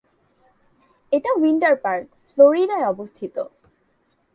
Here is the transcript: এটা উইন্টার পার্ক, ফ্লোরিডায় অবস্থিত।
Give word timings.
এটা 1.11 1.31
উইন্টার 1.39 1.73
পার্ক, 1.83 2.05
ফ্লোরিডায় 2.29 2.85
অবস্থিত। 2.85 3.35